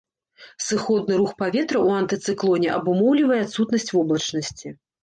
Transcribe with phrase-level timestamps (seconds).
[0.67, 4.67] Сыходны рух паветра ў антыцыклоне абумоўлівае адсутнасць воблачнасці.